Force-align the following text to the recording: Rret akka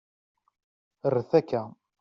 Rret 1.13 1.31
akka 1.39 1.61